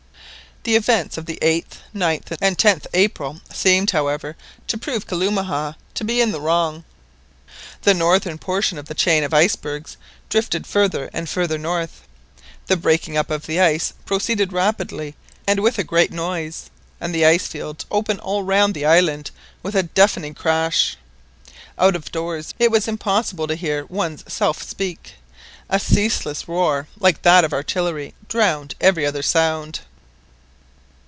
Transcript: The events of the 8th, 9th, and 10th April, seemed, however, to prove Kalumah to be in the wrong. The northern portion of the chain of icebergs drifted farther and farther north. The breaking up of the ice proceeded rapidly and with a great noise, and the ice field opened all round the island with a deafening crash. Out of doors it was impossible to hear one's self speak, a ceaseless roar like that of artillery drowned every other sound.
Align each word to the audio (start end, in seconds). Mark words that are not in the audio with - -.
The 0.63 0.75
events 0.75 1.17
of 1.17 1.25
the 1.25 1.39
8th, 1.41 1.77
9th, 1.95 2.37
and 2.39 2.55
10th 2.55 2.85
April, 2.93 3.41
seemed, 3.51 3.89
however, 3.89 4.35
to 4.67 4.77
prove 4.77 5.07
Kalumah 5.07 5.75
to 5.95 6.03
be 6.03 6.21
in 6.21 6.31
the 6.31 6.39
wrong. 6.39 6.83
The 7.81 7.95
northern 7.95 8.37
portion 8.37 8.77
of 8.77 8.85
the 8.85 8.93
chain 8.93 9.23
of 9.23 9.33
icebergs 9.33 9.97
drifted 10.29 10.67
farther 10.67 11.09
and 11.13 11.27
farther 11.27 11.57
north. 11.57 12.01
The 12.67 12.77
breaking 12.77 13.17
up 13.17 13.31
of 13.31 13.47
the 13.47 13.59
ice 13.59 13.93
proceeded 14.05 14.53
rapidly 14.53 15.15
and 15.47 15.61
with 15.61 15.79
a 15.79 15.83
great 15.83 16.11
noise, 16.11 16.69
and 16.99 17.11
the 17.11 17.25
ice 17.25 17.47
field 17.47 17.83
opened 17.89 18.19
all 18.19 18.43
round 18.43 18.75
the 18.75 18.85
island 18.85 19.31
with 19.63 19.75
a 19.75 19.81
deafening 19.81 20.35
crash. 20.35 20.95
Out 21.79 21.95
of 21.95 22.11
doors 22.11 22.53
it 22.59 22.69
was 22.69 22.87
impossible 22.87 23.47
to 23.47 23.55
hear 23.55 23.87
one's 23.87 24.31
self 24.31 24.61
speak, 24.61 25.15
a 25.71 25.79
ceaseless 25.79 26.47
roar 26.47 26.87
like 26.99 27.23
that 27.23 27.43
of 27.43 27.51
artillery 27.51 28.13
drowned 28.27 28.75
every 28.79 29.07
other 29.07 29.23
sound. 29.23 29.79